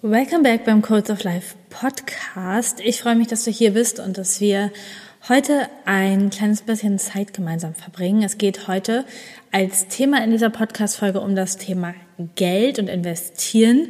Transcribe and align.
Welcome 0.00 0.44
back 0.44 0.64
beim 0.64 0.80
Codes 0.80 1.10
of 1.10 1.24
Life 1.24 1.56
Podcast. 1.70 2.78
Ich 2.78 3.02
freue 3.02 3.16
mich, 3.16 3.26
dass 3.26 3.42
du 3.42 3.50
hier 3.50 3.72
bist 3.72 3.98
und 3.98 4.16
dass 4.16 4.40
wir 4.40 4.70
heute 5.28 5.66
ein 5.86 6.30
kleines 6.30 6.62
bisschen 6.62 7.00
Zeit 7.00 7.34
gemeinsam 7.34 7.74
verbringen. 7.74 8.22
Es 8.22 8.38
geht 8.38 8.68
heute 8.68 9.04
als 9.50 9.88
Thema 9.88 10.22
in 10.22 10.30
dieser 10.30 10.50
Podcast-Folge 10.50 11.20
um 11.20 11.34
das 11.34 11.56
Thema 11.56 11.94
Geld 12.36 12.78
und 12.78 12.86
Investieren 12.86 13.88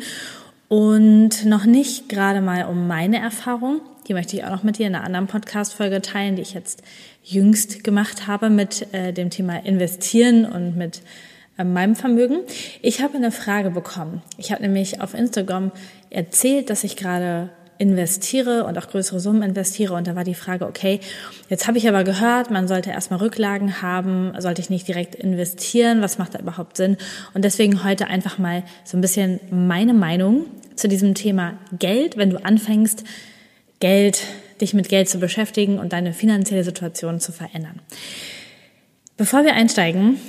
und 0.69 1.45
noch 1.45 1.67
nicht 1.67 2.09
gerade 2.09 2.41
mal 2.41 2.65
um 2.65 2.87
meine 2.87 3.19
Erfahrung. 3.19 3.83
Die 4.09 4.15
möchte 4.15 4.35
ich 4.35 4.45
auch 4.45 4.51
noch 4.51 4.63
mit 4.63 4.79
dir 4.79 4.87
in 4.87 4.95
einer 4.95 5.05
anderen 5.05 5.27
Podcast-Folge 5.27 6.01
teilen, 6.01 6.37
die 6.37 6.43
ich 6.43 6.55
jetzt 6.55 6.83
jüngst 7.23 7.85
gemacht 7.85 8.27
habe 8.27 8.49
mit 8.49 8.95
äh, 8.95 9.13
dem 9.13 9.29
Thema 9.29 9.63
Investieren 9.63 10.47
und 10.47 10.75
mit 10.75 11.03
meinem 11.65 11.97
Vermögen. 11.97 12.41
Ich 12.83 13.03
habe 13.03 13.17
eine 13.17 13.33
Frage 13.33 13.71
bekommen. 13.71 14.23
Ich 14.37 14.53
habe 14.53 14.63
nämlich 14.63 15.01
auf 15.01 15.15
Instagram 15.15 15.73
erzählt, 16.11 16.71
dass 16.71 16.85
ich 16.85 16.97
gerade 16.97 17.51
investiere 17.79 18.65
und 18.65 18.77
auch 18.77 18.89
größere 18.89 19.21
Summen 19.21 19.43
investiere. 19.43 19.95
Und 19.95 20.07
da 20.07 20.17
war 20.17 20.25
die 20.25 20.35
Frage, 20.35 20.67
okay, 20.67 21.01
jetzt 21.49 21.67
habe 21.67 21.79
ich 21.79 21.89
aber 21.89 22.05
gehört, 22.05 22.51
man 22.51 22.69
sollte 22.69 22.91
erstmal 22.91 23.21
Rücklagen 23.21 23.83
haben, 23.83 24.33
sollte 24.39 24.61
ich 24.61 24.71
nicht 24.71 24.87
direkt 24.89 25.15
investieren, 25.15 26.03
was 26.03 26.19
macht 26.19 26.35
da 26.35 26.41
überhaupt 26.41 26.77
Sinn? 26.77 26.97
Und 27.35 27.45
deswegen 27.45 27.85
heute 27.85 28.09
einfach 28.09 28.39
mal 28.39 28.65
so 28.85 28.97
ein 28.97 29.01
bisschen 29.01 29.41
meine 29.51 29.95
Meinung 29.95 30.47
zu 30.75 30.89
diesem 30.89 31.15
Thema 31.15 31.55
Geld, 31.79 32.17
wenn 32.17 32.31
du 32.31 32.45
anfängst, 32.45 33.05
Geld, 33.81 34.23
dich 34.61 34.75
mit 34.75 34.89
Geld 34.89 35.09
zu 35.09 35.19
beschäftigen 35.19 35.79
und 35.79 35.93
deine 35.93 36.13
finanzielle 36.13 36.65
Situation 36.65 37.21
zu 37.21 37.31
verändern. 37.31 37.81
Bevor 39.17 39.45
wir 39.45 39.55
einsteigen, 39.55 40.21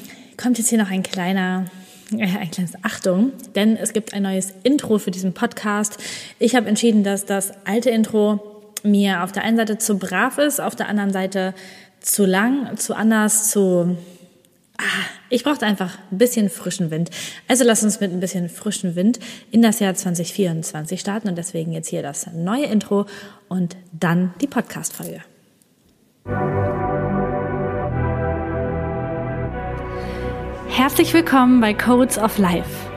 kommt 0.42 0.58
jetzt 0.58 0.70
hier 0.70 0.78
noch 0.78 0.90
ein 0.90 1.04
kleiner 1.04 1.66
ein 2.12 2.52
kleines 2.52 2.74
Achtung, 2.82 3.34
denn 3.56 3.78
es 3.78 3.94
gibt 3.94 4.14
ein 4.14 4.24
neues 4.24 4.54
Intro 4.64 4.98
für 4.98 5.12
diesen 5.12 5.34
Podcast. 5.34 5.98
Ich 6.40 6.56
habe 6.56 6.68
entschieden, 6.68 7.04
dass 7.04 7.26
das 7.26 7.52
alte 7.66 7.90
Intro 7.90 8.40
mir 8.84 9.24
auf 9.24 9.32
der 9.32 9.44
einen 9.44 9.58
Seite 9.58 9.78
zu 9.78 10.00
brav 10.00 10.38
ist, 10.38 10.60
auf 10.60 10.76
der 10.76 10.88
anderen 10.88 11.12
Seite 11.12 11.54
zu 12.00 12.26
lang, 12.26 12.78
zu 12.78 12.96
anders, 12.96 13.52
zu... 13.52 13.98
Ah, 14.78 15.06
ich 15.30 15.44
brauchte 15.44 15.66
einfach 15.66 15.98
ein 16.10 16.18
bisschen 16.18 16.50
frischen 16.50 16.90
Wind. 16.90 17.10
Also 17.50 17.66
lass 17.66 17.84
uns 17.84 18.00
mit 18.00 18.14
ein 18.14 18.22
bisschen 18.22 18.48
frischen 18.48 18.96
Wind 18.96 19.20
in 19.52 19.62
das 19.62 19.80
Jahr 19.80 19.94
2024 19.94 21.00
starten 21.00 21.28
und 21.28 21.38
deswegen 21.38 21.74
jetzt 21.74 21.90
hier 21.90 22.02
das 22.02 22.28
neue 22.34 22.66
Intro 22.66 23.06
und 23.50 23.76
dann 23.92 24.34
die 24.40 24.48
Podcast-Folge. 24.48 25.22
Herzlich 30.80 31.14
willkommen 31.14 31.60
bei 31.60 31.74
Codes 31.74 32.18
of 32.18 32.38
Life, 32.38 32.90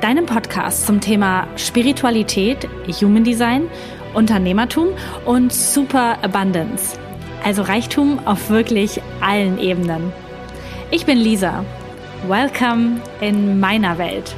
deinem 0.00 0.26
Podcast 0.26 0.86
zum 0.86 1.00
Thema 1.00 1.48
Spiritualität, 1.56 2.68
Human 3.02 3.24
Design, 3.24 3.68
Unternehmertum 4.14 4.90
und 5.24 5.52
Super 5.52 6.22
Abundance, 6.22 6.96
also 7.42 7.62
Reichtum 7.62 8.20
auf 8.26 8.48
wirklich 8.48 9.02
allen 9.20 9.58
Ebenen. 9.58 10.12
Ich 10.92 11.04
bin 11.04 11.18
Lisa. 11.18 11.64
Welcome 12.28 13.00
in 13.20 13.58
meiner 13.58 13.98
Welt. 13.98 14.32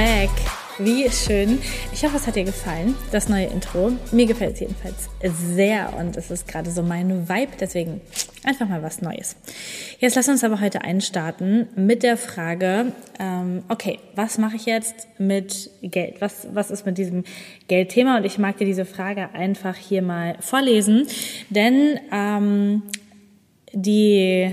Back. 0.00 0.30
Wie 0.78 1.10
schön. 1.10 1.58
Ich 1.92 2.02
hoffe, 2.04 2.16
es 2.16 2.26
hat 2.26 2.34
dir 2.34 2.44
gefallen, 2.44 2.94
das 3.12 3.28
neue 3.28 3.44
Intro. 3.44 3.92
Mir 4.12 4.24
gefällt 4.24 4.54
es 4.54 4.60
jedenfalls 4.60 5.10
sehr 5.22 5.92
und 5.98 6.16
es 6.16 6.30
ist 6.30 6.48
gerade 6.48 6.70
so 6.70 6.82
mein 6.82 7.28
Vibe, 7.28 7.52
deswegen 7.60 8.00
einfach 8.42 8.66
mal 8.66 8.82
was 8.82 9.02
Neues. 9.02 9.36
Jetzt 9.98 10.16
lass 10.16 10.26
uns 10.30 10.42
aber 10.42 10.62
heute 10.62 10.80
einstarten 10.80 11.68
mit 11.76 12.02
der 12.02 12.16
Frage, 12.16 12.92
ähm, 13.18 13.62
okay, 13.68 13.98
was 14.14 14.38
mache 14.38 14.56
ich 14.56 14.64
jetzt 14.64 15.06
mit 15.18 15.68
Geld? 15.82 16.22
Was, 16.22 16.46
was 16.54 16.70
ist 16.70 16.86
mit 16.86 16.96
diesem 16.96 17.24
Geldthema? 17.68 18.16
Und 18.16 18.24
ich 18.24 18.38
mag 18.38 18.56
dir 18.56 18.64
diese 18.64 18.86
Frage 18.86 19.34
einfach 19.34 19.76
hier 19.76 20.00
mal 20.00 20.36
vorlesen, 20.40 21.08
denn 21.50 22.00
ähm, 22.10 22.84
die, 23.74 24.50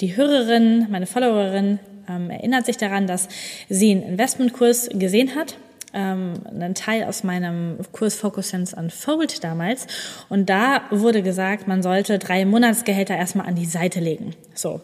die 0.00 0.16
Hörerin, 0.16 0.86
meine 0.88 1.06
Followerin, 1.06 1.80
ähm, 2.08 2.30
erinnert 2.30 2.66
sich 2.66 2.76
daran, 2.76 3.06
dass 3.06 3.28
sie 3.68 3.92
einen 3.92 4.02
Investmentkurs 4.02 4.88
gesehen 4.92 5.34
hat 5.34 5.56
ähm, 5.94 6.34
einen 6.50 6.74
Teil 6.74 7.04
aus 7.04 7.22
meinem 7.22 7.78
Kurs 7.92 8.16
Focus 8.16 8.50
Sense 8.50 8.76
Unfold 8.76 9.42
damals. 9.42 9.86
Und 10.28 10.50
da 10.50 10.82
wurde 10.90 11.22
gesagt, 11.22 11.68
man 11.68 11.82
sollte 11.82 12.18
drei 12.18 12.44
Monatsgehälter 12.44 13.16
erstmal 13.16 13.46
an 13.46 13.54
die 13.54 13.64
Seite 13.64 14.00
legen. 14.00 14.34
So, 14.54 14.80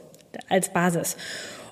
als 0.49 0.71
Basis. 0.71 1.17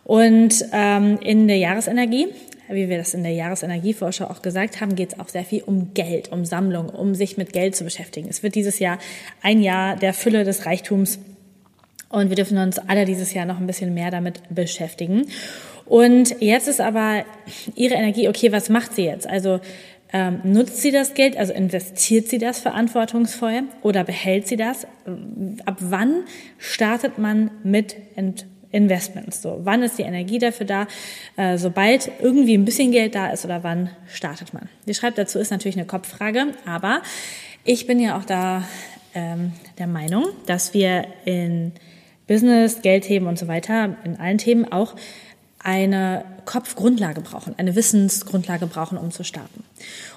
Und 0.04 0.64
ähm, 0.72 1.18
in 1.22 1.48
der 1.48 1.58
Jahresenergie, 1.58 2.28
wie 2.68 2.88
wir 2.88 2.98
das 2.98 3.14
in 3.14 3.22
der 3.22 3.32
Jahresenergievorschau 3.32 4.26
auch 4.26 4.42
gesagt 4.42 4.80
haben, 4.80 4.94
geht 4.96 5.12
es 5.12 5.20
auch 5.20 5.28
sehr 5.28 5.44
viel 5.44 5.62
um 5.62 5.94
Geld, 5.94 6.32
um 6.32 6.44
Sammlung, 6.44 6.88
um 6.88 7.14
sich 7.14 7.36
mit 7.36 7.52
Geld 7.52 7.76
zu 7.76 7.84
beschäftigen. 7.84 8.28
Es 8.28 8.42
wird 8.42 8.54
dieses 8.54 8.78
Jahr 8.78 8.98
ein 9.42 9.62
Jahr 9.62 9.96
der 9.96 10.12
Fülle 10.14 10.44
des 10.44 10.66
Reichtums 10.66 11.18
und 12.08 12.28
wir 12.30 12.36
dürfen 12.36 12.58
uns 12.58 12.78
alle 12.78 13.04
dieses 13.04 13.34
Jahr 13.34 13.46
noch 13.46 13.58
ein 13.58 13.66
bisschen 13.66 13.94
mehr 13.94 14.10
damit 14.10 14.40
beschäftigen. 14.50 15.26
Und 15.84 16.40
jetzt 16.40 16.68
ist 16.68 16.80
aber 16.80 17.24
ihre 17.74 17.94
Energie, 17.94 18.28
okay, 18.28 18.52
was 18.52 18.68
macht 18.68 18.94
sie 18.94 19.04
jetzt? 19.04 19.26
Also 19.26 19.60
ähm, 20.12 20.40
nutzt 20.42 20.80
sie 20.80 20.90
das 20.90 21.14
Geld, 21.14 21.36
also 21.36 21.52
investiert 21.52 22.28
sie 22.28 22.38
das 22.38 22.60
verantwortungsvoll 22.60 23.64
oder 23.82 24.04
behält 24.04 24.48
sie 24.48 24.56
das? 24.56 24.86
Ab 25.66 25.76
wann 25.80 26.24
startet 26.58 27.18
man 27.18 27.50
mit 27.62 27.96
Ent 28.16 28.46
Investments? 28.70 29.42
So, 29.42 29.60
wann 29.62 29.82
ist 29.82 29.98
die 29.98 30.02
Energie 30.02 30.38
dafür 30.38 30.66
da? 30.66 30.86
Äh, 31.36 31.58
sobald 31.58 32.10
irgendwie 32.20 32.54
ein 32.54 32.64
bisschen 32.64 32.92
Geld 32.92 33.14
da 33.14 33.30
ist 33.30 33.44
oder 33.44 33.62
wann 33.62 33.90
startet 34.06 34.52
man? 34.54 34.68
Die 34.86 34.94
schreibt 34.94 35.18
dazu 35.18 35.38
ist 35.38 35.50
natürlich 35.50 35.76
eine 35.76 35.86
Kopffrage, 35.86 36.48
aber 36.66 37.02
ich 37.64 37.86
bin 37.86 38.00
ja 38.00 38.18
auch 38.18 38.24
da 38.24 38.64
ähm, 39.14 39.52
der 39.78 39.86
Meinung, 39.86 40.26
dass 40.46 40.74
wir 40.74 41.06
in 41.24 41.72
Business, 42.28 42.82
Geldthemen 42.82 43.28
und 43.28 43.38
so 43.38 43.48
weiter, 43.48 43.96
in 44.04 44.20
allen 44.20 44.38
Themen 44.38 44.70
auch 44.70 44.94
eine 45.60 46.24
Kopfgrundlage 46.44 47.20
brauchen, 47.20 47.54
eine 47.58 47.74
Wissensgrundlage 47.74 48.66
brauchen, 48.66 48.96
um 48.96 49.10
zu 49.10 49.24
starten. 49.24 49.64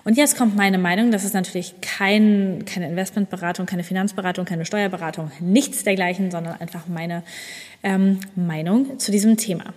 Und 0.03 0.15
jetzt 0.17 0.37
kommt 0.37 0.55
meine 0.55 0.77
Meinung, 0.77 1.11
das 1.11 1.23
ist 1.23 1.33
natürlich 1.33 1.73
kein, 1.81 2.63
keine 2.65 2.87
Investmentberatung, 2.87 3.65
keine 3.65 3.83
Finanzberatung, 3.83 4.45
keine 4.45 4.65
Steuerberatung, 4.65 5.31
nichts 5.39 5.83
dergleichen, 5.83 6.29
sondern 6.29 6.61
einfach 6.61 6.87
meine 6.87 7.23
ähm, 7.81 8.19
Meinung 8.35 8.99
zu 8.99 9.11
diesem 9.11 9.35
Thema. 9.37 9.73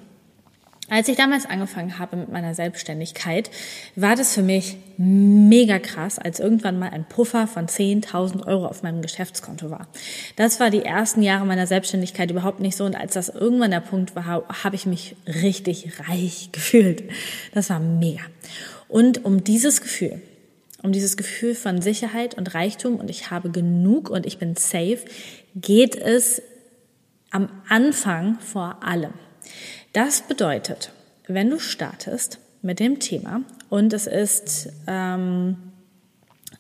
Als 0.91 1.09
ich 1.09 1.17
damals 1.17 1.47
angefangen 1.47 1.99
habe 1.99 2.17
mit 2.17 2.31
meiner 2.31 2.55
Selbstständigkeit, 2.55 3.51
war 3.97 4.17
das 4.17 4.35
für 4.35 4.43
mich 4.43 4.77
mega 4.99 5.79
krass, 5.79 6.19
als 6.19 6.41
irgendwann 6.41 6.79
mal 6.79 6.91
ein 6.91 7.09
Puffer 7.09 7.47
von 7.47 7.67
10.000 7.67 8.47
Euro 8.47 8.67
auf 8.67 8.83
meinem 8.83 9.01
Geschäftskonto 9.01 9.71
war. 9.71 9.89
Das 10.37 10.61
war 10.61 10.69
die 10.69 10.85
ersten 10.85 11.23
Jahre 11.23 11.47
meiner 11.47 11.67
Selbstständigkeit 11.67 12.31
überhaupt 12.31 12.61
nicht 12.61 12.77
so 12.77 12.85
und 12.85 12.97
als 12.97 13.15
das 13.15 13.31
irgendwann 13.31 13.71
der 13.71 13.81
Punkt 13.81 14.15
war, 14.15 14.27
habe 14.27 14.77
ich 14.77 14.85
mich 14.85 15.17
richtig 15.27 15.89
reich 16.07 16.51
gefühlt. 16.53 17.05
Das 17.55 17.71
war 17.71 17.81
mega. 17.81 18.23
Und 18.87 19.25
um 19.25 19.43
dieses 19.43 19.81
Gefühl, 19.81 20.21
um 20.83 20.93
dieses 20.93 21.17
Gefühl 21.17 21.55
von 21.55 21.81
Sicherheit 21.81 22.35
und 22.35 22.55
Reichtum 22.55 22.97
und 22.97 23.09
ich 23.09 23.31
habe 23.31 23.51
genug 23.51 24.11
und 24.11 24.27
ich 24.27 24.39
bin 24.39 24.55
safe, 24.55 24.99
geht 25.55 25.97
es 25.97 26.43
am 27.31 27.49
Anfang 27.69 28.39
vor 28.41 28.85
allem. 28.85 29.15
Das 29.95 30.23
bedeutet, 30.23 30.91
wenn 31.29 31.49
du 31.49 31.61
startest 31.61 32.41
mit 32.63 32.81
dem 32.81 32.99
Thema 32.99 33.43
und 33.71 33.93
es 33.93 34.09
ist 34.09 34.69
ähm, 34.89 35.57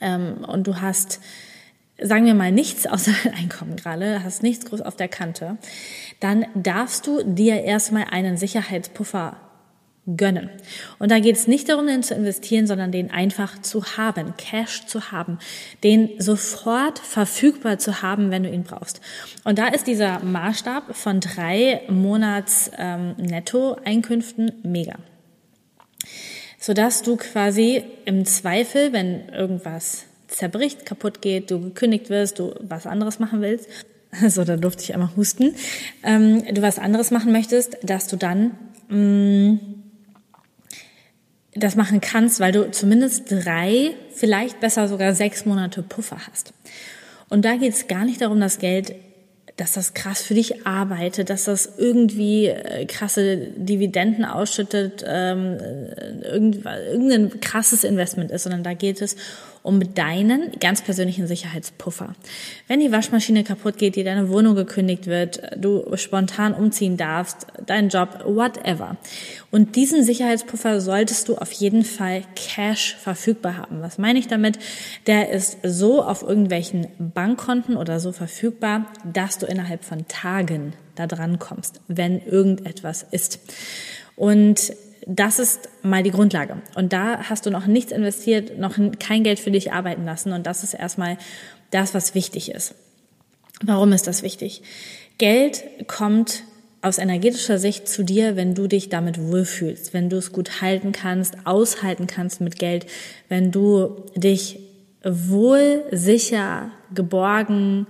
ähm, 0.00 0.44
und 0.46 0.68
du 0.68 0.80
hast 0.80 1.18
sagen 2.00 2.26
wir 2.26 2.34
mal 2.34 2.52
nichts 2.52 2.86
außer 2.86 3.10
dein 3.24 3.34
Einkommen 3.34 3.74
gerade, 3.74 4.22
hast 4.22 4.44
nichts 4.44 4.66
groß 4.66 4.82
auf 4.82 4.94
der 4.94 5.08
Kante, 5.08 5.58
dann 6.20 6.46
darfst 6.54 7.08
du 7.08 7.24
dir 7.24 7.64
erstmal 7.64 8.04
einen 8.04 8.36
Sicherheitspuffer 8.36 9.36
gönnen. 10.06 10.50
Und 10.98 11.10
da 11.10 11.18
geht 11.18 11.36
es 11.36 11.46
nicht 11.46 11.68
darum, 11.68 11.86
den 11.86 12.02
zu 12.02 12.14
investieren, 12.14 12.66
sondern 12.66 12.92
den 12.92 13.10
einfach 13.10 13.60
zu 13.62 13.96
haben, 13.96 14.34
Cash 14.36 14.86
zu 14.86 15.10
haben, 15.10 15.38
den 15.82 16.10
sofort 16.18 16.98
verfügbar 16.98 17.78
zu 17.78 18.02
haben, 18.02 18.30
wenn 18.30 18.42
du 18.42 18.50
ihn 18.50 18.64
brauchst. 18.64 19.00
Und 19.44 19.58
da 19.58 19.68
ist 19.68 19.86
dieser 19.86 20.20
Maßstab 20.20 20.94
von 20.94 21.20
drei 21.20 21.82
Monats 21.88 22.70
ähm, 22.76 23.14
Nettoeinkünften 23.16 24.52
mega. 24.62 24.96
Sodass 26.58 27.02
du 27.02 27.16
quasi 27.16 27.82
im 28.04 28.26
Zweifel, 28.26 28.92
wenn 28.92 29.28
irgendwas 29.30 30.04
zerbricht, 30.28 30.84
kaputt 30.84 31.22
geht, 31.22 31.50
du 31.50 31.60
gekündigt 31.60 32.10
wirst, 32.10 32.38
du 32.38 32.54
was 32.60 32.86
anderes 32.86 33.18
machen 33.18 33.40
willst, 33.40 33.68
so, 34.28 34.44
da 34.44 34.56
durfte 34.56 34.82
ich 34.82 34.94
einmal 34.94 35.10
husten, 35.16 35.54
ähm, 36.02 36.44
du 36.52 36.62
was 36.62 36.78
anderes 36.78 37.10
machen 37.10 37.32
möchtest, 37.32 37.78
dass 37.82 38.06
du 38.06 38.16
dann 38.16 38.52
mh, 38.88 38.96
mm, 38.96 39.73
das 41.54 41.76
machen 41.76 42.00
kannst, 42.00 42.40
weil 42.40 42.52
du 42.52 42.70
zumindest 42.70 43.30
drei, 43.30 43.94
vielleicht 44.12 44.60
besser 44.60 44.88
sogar 44.88 45.14
sechs 45.14 45.46
Monate 45.46 45.82
Puffer 45.82 46.18
hast. 46.28 46.52
Und 47.28 47.44
da 47.44 47.56
geht 47.56 47.72
es 47.72 47.86
gar 47.88 48.04
nicht 48.04 48.20
darum, 48.20 48.40
das 48.40 48.58
Geld 48.58 48.94
dass 49.56 49.74
das 49.74 49.94
krass 49.94 50.20
für 50.20 50.34
dich 50.34 50.66
arbeitet, 50.66 51.30
dass 51.30 51.44
das 51.44 51.74
irgendwie 51.78 52.46
äh, 52.46 52.86
krasse 52.86 53.36
Dividenden 53.56 54.24
ausschüttet, 54.24 55.04
ähm, 55.06 55.58
äh, 55.60 56.90
irgendein 56.90 57.40
krasses 57.40 57.84
Investment 57.84 58.32
ist, 58.32 58.42
sondern 58.42 58.64
da 58.64 58.74
geht 58.74 59.00
es 59.00 59.16
um 59.64 59.94
deinen 59.94 60.52
ganz 60.60 60.82
persönlichen 60.82 61.26
Sicherheitspuffer. 61.26 62.14
Wenn 62.68 62.80
die 62.80 62.92
Waschmaschine 62.92 63.44
kaputt 63.44 63.78
geht, 63.78 63.96
dir 63.96 64.04
deine 64.04 64.28
Wohnung 64.28 64.54
gekündigt 64.54 65.06
wird, 65.06 65.40
du 65.56 65.86
spontan 65.96 66.52
umziehen 66.52 66.98
darfst, 66.98 67.46
dein 67.64 67.88
Job, 67.88 68.20
whatever. 68.26 68.98
Und 69.50 69.74
diesen 69.74 70.04
Sicherheitspuffer 70.04 70.82
solltest 70.82 71.30
du 71.30 71.36
auf 71.36 71.50
jeden 71.50 71.82
Fall 71.82 72.24
Cash 72.36 72.94
verfügbar 72.96 73.56
haben. 73.56 73.80
Was 73.80 73.96
meine 73.96 74.18
ich 74.18 74.28
damit? 74.28 74.58
Der 75.06 75.30
ist 75.30 75.56
so 75.62 76.04
auf 76.04 76.22
irgendwelchen 76.22 76.88
Bankkonten 76.98 77.78
oder 77.78 78.00
so 78.00 78.12
verfügbar, 78.12 78.92
dass 79.10 79.38
du 79.38 79.46
innerhalb 79.46 79.82
von 79.82 80.06
Tagen 80.08 80.74
da 80.94 81.06
dran 81.06 81.38
kommst, 81.38 81.80
wenn 81.88 82.20
irgendetwas 82.20 83.02
ist. 83.10 83.40
Und 84.14 84.74
das 85.06 85.38
ist 85.38 85.68
mal 85.82 86.02
die 86.02 86.10
Grundlage. 86.10 86.62
Und 86.74 86.92
da 86.92 87.28
hast 87.28 87.46
du 87.46 87.50
noch 87.50 87.66
nichts 87.66 87.92
investiert, 87.92 88.58
noch 88.58 88.78
kein 88.98 89.22
Geld 89.22 89.38
für 89.38 89.50
dich 89.50 89.72
arbeiten 89.72 90.04
lassen. 90.04 90.32
Und 90.32 90.46
das 90.46 90.64
ist 90.64 90.74
erstmal 90.74 91.18
das, 91.70 91.94
was 91.94 92.14
wichtig 92.14 92.50
ist. 92.50 92.74
Warum 93.62 93.92
ist 93.92 94.06
das 94.06 94.22
wichtig? 94.22 94.62
Geld 95.18 95.64
kommt 95.86 96.44
aus 96.82 96.98
energetischer 96.98 97.58
Sicht 97.58 97.88
zu 97.88 98.04
dir, 98.04 98.36
wenn 98.36 98.54
du 98.54 98.66
dich 98.66 98.88
damit 98.88 99.18
wohlfühlst, 99.18 99.94
wenn 99.94 100.10
du 100.10 100.16
es 100.16 100.32
gut 100.32 100.60
halten 100.60 100.92
kannst, 100.92 101.34
aushalten 101.44 102.06
kannst 102.06 102.40
mit 102.40 102.58
Geld, 102.58 102.86
wenn 103.28 103.50
du 103.50 104.04
dich 104.14 104.60
wohl, 105.02 105.84
sicher, 105.90 106.70
geborgen, 106.94 107.86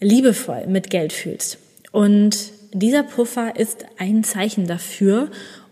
liebevoll 0.00 0.66
mit 0.66 0.90
Geld 0.90 1.12
fühlst. 1.12 1.58
Und 1.92 2.36
dieser 2.72 3.02
Puffer 3.02 3.56
ist 3.56 3.84
ein 3.98 4.24
Zeichen 4.24 4.66
dafür 4.66 5.30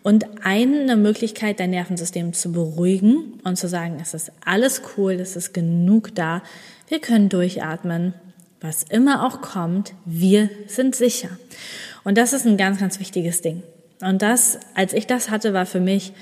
und 0.09 0.25
eine 0.43 0.97
Möglichkeit, 0.97 1.61
dein 1.61 1.69
Nervensystem 1.69 2.33
zu 2.33 2.51
beruhigen 2.51 3.41
und 3.45 3.57
zu 3.57 3.69
sagen, 3.69 3.99
es 4.01 4.15
ist 4.15 4.33
alles 4.43 4.81
cool, 4.97 5.13
es 5.13 5.37
ist 5.37 5.53
genug 5.53 6.15
da, 6.15 6.43
wir 6.89 6.99
können 6.99 7.29
durchatmen, 7.29 8.15
was 8.59 8.85
immer 8.85 9.27
auch 9.27 9.43
kommt, 9.43 9.93
wir 10.07 10.49
sind 10.67 10.97
sicher. 10.97 11.29
Und 12.05 12.17
das 12.17 12.33
ist 12.33 12.47
ein 12.47 12.57
ganz, 12.57 12.81
ganz 12.81 12.99
wichtiges 13.01 13.43
Ding. 13.43 13.63
Und 14.01 14.23
das, 14.23 14.59
als 14.75 14.95
ich 14.95 15.07
das 15.07 15.29
hatte, 15.29 15.53
war 15.53 15.67
für 15.67 15.79
mich 15.79 16.15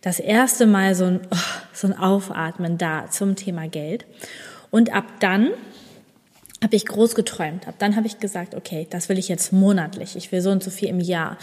das 0.00 0.18
erste 0.18 0.66
Mal 0.66 0.96
so 0.96 1.04
ein, 1.04 1.20
oh, 1.30 1.36
so 1.72 1.86
ein 1.86 1.96
Aufatmen 1.96 2.76
da 2.76 3.08
zum 3.08 3.36
Thema 3.36 3.68
Geld. 3.68 4.04
Und 4.72 4.92
ab 4.92 5.04
dann 5.20 5.50
habe 6.60 6.74
ich 6.74 6.86
groß 6.86 7.14
geträumt. 7.14 7.68
Ab 7.68 7.76
dann 7.78 7.94
habe 7.94 8.08
ich 8.08 8.18
gesagt, 8.18 8.56
okay, 8.56 8.88
das 8.90 9.08
will 9.08 9.16
ich 9.16 9.28
jetzt 9.28 9.52
monatlich. 9.52 10.16
Ich 10.16 10.32
will 10.32 10.40
so 10.40 10.50
und 10.50 10.62
so 10.62 10.70
viel 10.70 10.88
im 10.88 10.98
Jahr 10.98 11.38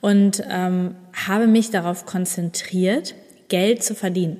und 0.00 0.42
ähm, 0.50 0.94
habe 1.26 1.46
mich 1.46 1.70
darauf 1.70 2.06
konzentriert, 2.06 3.14
Geld 3.48 3.82
zu 3.82 3.94
verdienen. 3.94 4.36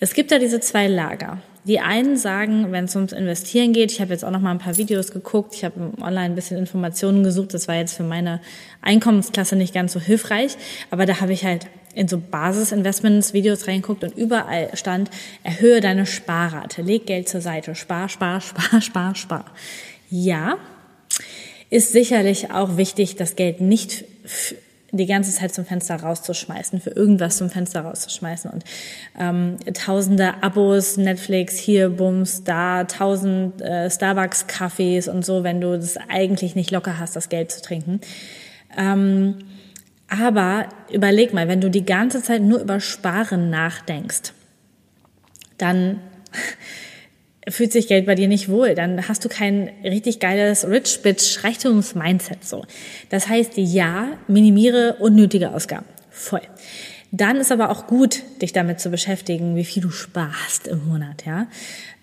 Es 0.00 0.14
gibt 0.14 0.32
da 0.32 0.38
diese 0.38 0.60
zwei 0.60 0.86
Lager. 0.86 1.38
Die 1.64 1.80
einen 1.80 2.16
sagen, 2.16 2.72
wenn 2.72 2.84
es 2.86 2.96
ums 2.96 3.12
Investieren 3.12 3.74
geht, 3.74 3.92
ich 3.92 4.00
habe 4.00 4.12
jetzt 4.12 4.24
auch 4.24 4.30
noch 4.30 4.40
mal 4.40 4.52
ein 4.52 4.58
paar 4.58 4.78
Videos 4.78 5.10
geguckt, 5.12 5.54
ich 5.54 5.64
habe 5.64 5.92
online 6.00 6.26
ein 6.26 6.34
bisschen 6.34 6.56
Informationen 6.56 7.22
gesucht, 7.22 7.52
das 7.52 7.68
war 7.68 7.74
jetzt 7.74 7.94
für 7.94 8.04
meine 8.04 8.40
Einkommensklasse 8.80 9.54
nicht 9.54 9.74
ganz 9.74 9.92
so 9.92 10.00
hilfreich, 10.00 10.56
aber 10.90 11.04
da 11.04 11.20
habe 11.20 11.34
ich 11.34 11.44
halt 11.44 11.66
in 11.94 12.08
so 12.08 12.18
Basisinvestments 12.18 13.34
Videos 13.34 13.68
reingeguckt 13.68 14.02
und 14.02 14.16
überall 14.16 14.70
stand, 14.74 15.10
erhöhe 15.42 15.82
deine 15.82 16.06
Sparrate, 16.06 16.80
leg 16.80 17.06
Geld 17.06 17.28
zur 17.28 17.42
Seite, 17.42 17.74
spar, 17.74 18.08
spar, 18.08 18.40
spar, 18.40 18.80
spar, 18.80 19.14
spar. 19.14 19.44
Ja, 20.08 20.56
ist 21.68 21.92
sicherlich 21.92 22.50
auch 22.50 22.78
wichtig, 22.78 23.16
das 23.16 23.36
Geld 23.36 23.60
nicht 23.60 24.06
die 24.90 25.06
ganze 25.06 25.32
Zeit 25.32 25.52
zum 25.52 25.66
Fenster 25.66 25.96
rauszuschmeißen, 25.96 26.80
für 26.80 26.90
irgendwas 26.90 27.36
zum 27.36 27.50
Fenster 27.50 27.82
rauszuschmeißen 27.82 28.50
und 28.50 28.64
ähm, 29.18 29.56
tausende 29.74 30.42
Abos, 30.42 30.96
Netflix, 30.96 31.58
hier, 31.58 31.90
Bums, 31.90 32.44
da, 32.44 32.84
tausend 32.84 33.60
äh, 33.60 33.90
Starbucks-Kaffees 33.90 35.08
und 35.08 35.24
so, 35.24 35.44
wenn 35.44 35.60
du 35.60 35.76
das 35.76 35.98
eigentlich 36.08 36.54
nicht 36.54 36.70
locker 36.70 36.98
hast, 36.98 37.16
das 37.16 37.28
Geld 37.28 37.52
zu 37.52 37.60
trinken. 37.60 38.00
Ähm, 38.76 39.36
aber 40.08 40.70
überleg 40.90 41.34
mal, 41.34 41.48
wenn 41.48 41.60
du 41.60 41.70
die 41.70 41.84
ganze 41.84 42.22
Zeit 42.22 42.40
nur 42.40 42.60
über 42.60 42.80
Sparen 42.80 43.50
nachdenkst, 43.50 44.32
dann 45.58 46.00
fühlt 47.50 47.72
sich 47.72 47.88
Geld 47.88 48.06
bei 48.06 48.14
dir 48.14 48.28
nicht 48.28 48.48
wohl, 48.48 48.74
dann 48.74 49.08
hast 49.08 49.24
du 49.24 49.28
kein 49.28 49.70
richtig 49.84 50.20
geiles 50.20 50.68
Rich 50.68 51.00
Bitch 51.02 51.44
Reichtums-Mindset 51.44 52.44
so. 52.44 52.64
Das 53.10 53.28
heißt, 53.28 53.52
ja, 53.56 54.08
minimiere 54.26 54.96
unnötige 55.00 55.52
Ausgaben. 55.52 55.86
Voll. 56.10 56.42
Dann 57.10 57.36
ist 57.36 57.52
aber 57.52 57.70
auch 57.70 57.86
gut, 57.86 58.22
dich 58.42 58.52
damit 58.52 58.80
zu 58.80 58.90
beschäftigen, 58.90 59.56
wie 59.56 59.64
viel 59.64 59.82
du 59.82 59.90
sparst 59.90 60.68
im 60.68 60.86
Monat, 60.86 61.24
ja. 61.24 61.46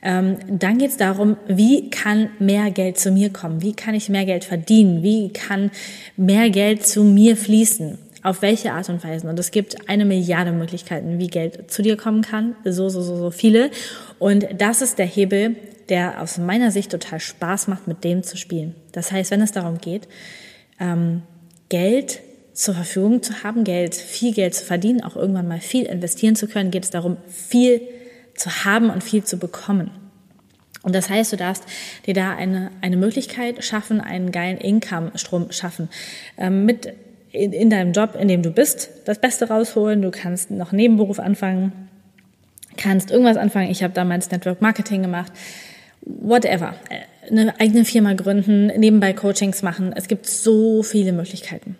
Ähm, 0.02 0.38
dann 0.48 0.78
geht 0.80 0.92
es 0.92 0.98
darum, 0.98 1.38
wie 1.48 1.90
kann 1.90 2.30
mehr 2.40 2.72
Geld 2.72 3.00
zu 3.00 3.12
mir 3.12 3.32
kommen? 3.32 3.62
Wie 3.62 3.74
kann 3.74 3.94
ich 3.94 4.10
mehr 4.10 4.26
Geld 4.26 4.46
verdienen? 4.46 5.04
Wie 5.04 5.32
kann 5.32 5.72
mehr 6.18 6.50
Geld 6.50 6.86
zu 6.88 7.04
mir 7.04 7.38
fließen? 7.38 8.00
Auf 8.26 8.42
welche 8.42 8.74
Art 8.74 8.90
und 8.90 9.04
Weise? 9.04 9.30
Und 9.30 9.38
es 9.38 9.52
gibt 9.52 9.88
eine 9.88 10.04
Milliarde 10.04 10.52
Möglichkeiten, 10.52 11.20
wie 11.20 11.28
Geld 11.28 11.70
zu 11.70 11.84
dir 11.84 11.96
kommen 11.96 12.24
kann. 12.24 12.56
So, 12.64 12.90
so, 12.90 13.04
so, 13.04 13.18
so 13.18 13.30
viele. 13.30 13.70
Und 14.18 14.48
das 14.58 14.82
ist 14.82 14.98
der 14.98 15.06
Hebel, 15.06 15.56
der 15.90 16.20
aus 16.20 16.40
meiner 16.40 16.72
Sicht 16.72 16.90
total 16.90 17.20
Spaß 17.20 17.68
macht, 17.68 17.86
mit 17.86 18.04
dem 18.04 18.24
zu 18.24 18.36
spielen. 18.36 18.74
Das 18.94 19.12
heißt, 19.12 19.30
wenn 19.30 19.42
es 19.42 19.52
darum 19.52 19.78
geht, 19.78 20.08
ähm, 20.80 21.22
Geld 21.70 22.22
zur 22.52 22.74
Verfügung 22.74 23.22
zu 23.22 23.44
haben, 23.44 23.64
Geld, 23.64 23.94
viel 23.94 24.34
Geld 24.34 24.56
zu 24.56 24.66
verdienen, 24.66 25.04
auch 25.04 25.16
irgendwann 25.16 25.48
mal 25.48 25.60
viel 25.60 25.86
investieren 25.86 26.36
zu 26.36 26.48
können, 26.48 26.72
geht 26.72 26.86
es 26.86 26.90
darum, 26.90 27.18
viel 27.28 27.80
zu 28.34 28.66
haben 28.66 28.90
und 28.90 29.04
viel 29.04 29.24
zu 29.24 29.38
bekommen. 29.38 29.92
Und 30.82 30.96
das 30.96 31.12
heißt, 31.12 31.32
du 31.32 31.38
darfst 31.38 31.66
dir 32.08 32.16
da 32.16 32.36
eine, 32.36 32.72
eine 32.82 32.98
Möglichkeit 32.98 33.64
schaffen, 33.64 34.02
einen 34.02 34.32
geilen 34.32 34.58
Income-Strom 34.58 35.52
schaffen. 35.52 35.90
Ähm, 36.40 36.66
mit 36.66 36.92
in, 37.36 37.54
in 37.54 37.70
deinem 37.70 37.92
Job, 37.92 38.18
in 38.20 38.28
dem 38.28 38.42
du 38.42 38.52
bist, 38.52 38.90
das 39.06 39.20
Beste 39.20 39.48
rausholen. 39.48 40.02
Du 40.02 40.12
kannst 40.12 40.52
noch 40.52 40.72
Nebenberuf 40.72 41.20
anfangen, 41.20 41.72
kannst 42.78 43.12
irgendwas 43.12 43.38
anfangen. 43.38 43.70
Ich 43.70 43.84
habe 43.84 43.94
damals 43.94 44.32
Network 44.32 44.62
Marketing 44.62 45.02
gemacht. 45.02 45.32
Whatever. 46.02 46.76
Eine 47.30 47.60
eigene 47.60 47.86
Firma 47.86 48.14
gründen, 48.14 48.68
nebenbei 48.68 49.14
Coachings 49.14 49.64
machen. 49.64 49.94
Es 49.96 50.08
gibt 50.08 50.28
so 50.28 50.84
viele 50.84 51.12
Möglichkeiten. 51.12 51.76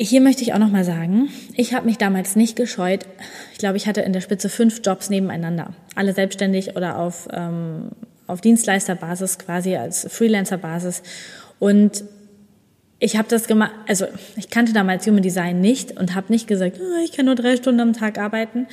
Hier 0.00 0.20
möchte 0.20 0.42
ich 0.42 0.52
auch 0.52 0.58
noch 0.58 0.70
mal 0.70 0.84
sagen, 0.84 1.28
ich 1.56 1.74
habe 1.74 1.86
mich 1.86 1.98
damals 1.98 2.36
nicht 2.36 2.54
gescheut. 2.54 3.06
Ich 3.52 3.58
glaube, 3.58 3.76
ich 3.76 3.88
hatte 3.88 4.00
in 4.00 4.12
der 4.12 4.20
Spitze 4.20 4.48
fünf 4.48 4.80
Jobs 4.84 5.10
nebeneinander, 5.10 5.74
alle 5.96 6.12
selbstständig 6.12 6.76
oder 6.76 6.98
auf 6.98 7.26
ähm, 7.32 7.90
auf 8.28 8.40
Dienstleisterbasis, 8.40 9.38
quasi 9.40 9.74
als 9.74 10.06
Freelancer-Basis. 10.08 11.02
Und 11.58 12.04
ich 13.00 13.16
habe 13.16 13.28
das 13.28 13.46
gemacht, 13.46 13.72
also 13.86 14.06
ich 14.36 14.50
kannte 14.50 14.72
damals 14.72 15.06
Human 15.06 15.22
Design 15.22 15.60
nicht 15.60 15.96
und 15.96 16.16
habe 16.16 16.32
nicht 16.32 16.48
gesagt, 16.48 16.80
oh, 16.80 17.04
ich 17.04 17.12
kann 17.12 17.26
nur 17.26 17.36
drei 17.36 17.56
Stunden 17.56 17.80
am 17.80 17.92
Tag 17.92 18.18
arbeiten. 18.18 18.66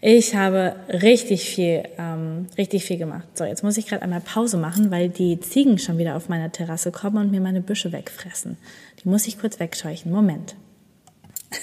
Ich 0.00 0.34
habe 0.34 0.74
richtig 0.88 1.48
viel, 1.48 1.84
ähm, 1.96 2.46
richtig 2.56 2.84
viel 2.84 2.98
gemacht. 2.98 3.28
So, 3.34 3.44
jetzt 3.44 3.62
muss 3.62 3.76
ich 3.76 3.86
gerade 3.86 4.02
einmal 4.02 4.20
Pause 4.20 4.56
machen, 4.56 4.90
weil 4.90 5.08
die 5.08 5.38
Ziegen 5.38 5.78
schon 5.78 5.96
wieder 5.98 6.16
auf 6.16 6.28
meiner 6.28 6.50
Terrasse 6.50 6.90
kommen 6.90 7.18
und 7.18 7.30
mir 7.30 7.40
meine 7.40 7.60
Büsche 7.60 7.92
wegfressen. 7.92 8.56
Die 9.02 9.08
muss 9.08 9.28
ich 9.28 9.38
kurz 9.38 9.60
wegscheuchen. 9.60 10.10
Moment. 10.10 10.56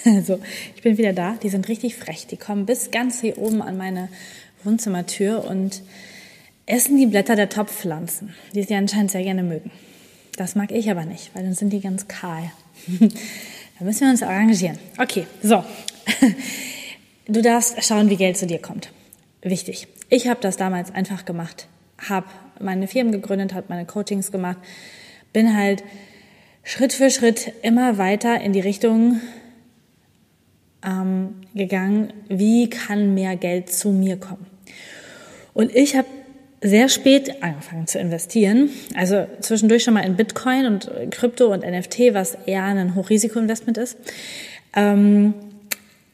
Also, 0.04 0.40
ich 0.74 0.82
bin 0.82 0.98
wieder 0.98 1.12
da. 1.12 1.36
Die 1.42 1.48
sind 1.48 1.68
richtig 1.68 1.94
frech. 1.94 2.26
Die 2.26 2.36
kommen 2.36 2.66
bis 2.66 2.90
ganz 2.90 3.20
hier 3.20 3.38
oben 3.38 3.62
an 3.62 3.76
meine 3.76 4.08
Wohnzimmertür 4.64 5.44
und 5.48 5.82
essen 6.66 6.96
die 6.96 7.06
Blätter 7.06 7.36
der 7.36 7.48
Topfpflanzen, 7.48 8.34
die 8.52 8.64
sie 8.64 8.74
anscheinend 8.74 9.12
sehr 9.12 9.22
gerne 9.22 9.44
mögen. 9.44 9.70
Das 10.36 10.54
mag 10.54 10.70
ich 10.70 10.90
aber 10.90 11.04
nicht, 11.04 11.34
weil 11.34 11.42
dann 11.42 11.54
sind 11.54 11.72
die 11.72 11.80
ganz 11.80 12.08
kahl. 12.08 12.50
da 12.88 13.84
müssen 13.84 14.02
wir 14.02 14.10
uns 14.10 14.22
arrangieren. 14.22 14.78
Okay, 14.98 15.26
so. 15.42 15.64
Du 17.28 17.42
darfst 17.42 17.82
schauen, 17.84 18.08
wie 18.08 18.16
Geld 18.16 18.36
zu 18.36 18.46
dir 18.46 18.60
kommt. 18.60 18.92
Wichtig. 19.42 19.88
Ich 20.10 20.28
habe 20.28 20.38
das 20.40 20.56
damals 20.56 20.94
einfach 20.94 21.24
gemacht. 21.24 21.66
Habe 22.08 22.28
meine 22.60 22.86
Firmen 22.86 23.10
gegründet, 23.10 23.52
habe 23.52 23.66
meine 23.68 23.84
Coachings 23.84 24.30
gemacht. 24.30 24.58
Bin 25.32 25.56
halt 25.56 25.82
Schritt 26.62 26.92
für 26.92 27.10
Schritt 27.10 27.52
immer 27.62 27.98
weiter 27.98 28.40
in 28.40 28.52
die 28.52 28.60
Richtung 28.60 29.20
ähm, 30.84 31.34
gegangen, 31.52 32.12
wie 32.28 32.70
kann 32.70 33.14
mehr 33.14 33.34
Geld 33.34 33.72
zu 33.72 33.90
mir 33.90 34.18
kommen. 34.18 34.46
Und 35.52 35.74
ich 35.74 35.96
habe 35.96 36.06
sehr 36.60 36.88
spät 36.88 37.42
angefangen 37.42 37.86
zu 37.86 37.98
investieren. 37.98 38.70
Also 38.94 39.26
zwischendurch 39.40 39.84
schon 39.84 39.94
mal 39.94 40.04
in 40.04 40.16
Bitcoin 40.16 40.66
und 40.66 40.90
Krypto 41.10 41.52
und 41.52 41.64
NFT, 41.64 42.14
was 42.14 42.36
eher 42.46 42.64
ein 42.64 42.94
Hochrisikoinvestment 42.94 43.78
ist. 43.78 43.96
Ähm, 44.74 45.34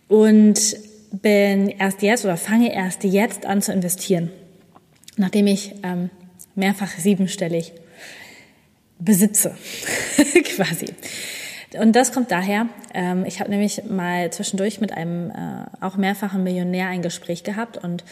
und 0.08 0.76
bin 1.10 1.68
erst 1.68 2.02
jetzt 2.02 2.24
oder 2.24 2.36
fange 2.36 2.74
erst 2.74 3.04
jetzt 3.04 3.46
an 3.46 3.62
zu 3.62 3.72
investieren, 3.72 4.30
nachdem 5.16 5.46
ich 5.46 5.74
ähm, 5.82 6.10
mehrfach 6.54 6.90
siebenstellig 6.90 7.72
besitze, 8.98 9.54
quasi. 10.56 10.86
Und 11.78 11.96
das 11.96 12.12
kommt 12.12 12.30
daher, 12.30 12.66
ähm, 12.94 13.24
ich 13.24 13.40
habe 13.40 13.50
nämlich 13.50 13.84
mal 13.88 14.30
zwischendurch 14.30 14.80
mit 14.80 14.92
einem 14.92 15.30
äh, 15.30 15.34
auch 15.80 15.96
mehrfachen 15.96 16.42
Millionär 16.42 16.88
ein 16.88 17.02
Gespräch 17.02 17.44
gehabt 17.44 17.78
und 17.78 18.04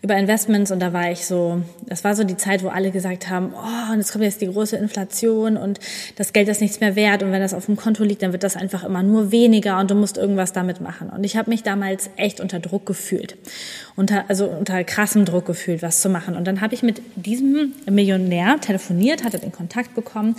über 0.00 0.16
Investments 0.16 0.70
und 0.70 0.78
da 0.78 0.92
war 0.92 1.10
ich 1.10 1.26
so, 1.26 1.62
das 1.86 2.04
war 2.04 2.14
so 2.14 2.22
die 2.22 2.36
Zeit, 2.36 2.62
wo 2.62 2.68
alle 2.68 2.92
gesagt 2.92 3.28
haben, 3.28 3.52
oh, 3.52 3.92
und 3.92 3.98
jetzt 3.98 4.12
kommt 4.12 4.22
jetzt 4.22 4.40
die 4.40 4.46
große 4.46 4.76
Inflation 4.76 5.56
und 5.56 5.80
das 6.14 6.32
Geld 6.32 6.48
ist 6.48 6.60
nichts 6.60 6.78
mehr 6.78 6.94
wert 6.94 7.24
und 7.24 7.32
wenn 7.32 7.40
das 7.40 7.52
auf 7.52 7.66
dem 7.66 7.74
Konto 7.74 8.04
liegt, 8.04 8.22
dann 8.22 8.30
wird 8.30 8.44
das 8.44 8.56
einfach 8.56 8.84
immer 8.84 9.02
nur 9.02 9.32
weniger 9.32 9.78
und 9.80 9.90
du 9.90 9.96
musst 9.96 10.16
irgendwas 10.16 10.52
damit 10.52 10.80
machen. 10.80 11.10
Und 11.10 11.24
ich 11.24 11.36
habe 11.36 11.50
mich 11.50 11.64
damals 11.64 12.10
echt 12.16 12.40
unter 12.40 12.60
Druck 12.60 12.86
gefühlt, 12.86 13.36
unter, 13.96 14.24
also 14.28 14.46
unter 14.46 14.84
krassem 14.84 15.24
Druck 15.24 15.46
gefühlt, 15.46 15.82
was 15.82 16.00
zu 16.00 16.08
machen. 16.08 16.36
Und 16.36 16.46
dann 16.46 16.60
habe 16.60 16.74
ich 16.74 16.84
mit 16.84 17.02
diesem 17.16 17.72
Millionär 17.90 18.60
telefoniert, 18.60 19.24
hatte 19.24 19.40
den 19.40 19.50
Kontakt 19.50 19.96
bekommen 19.96 20.36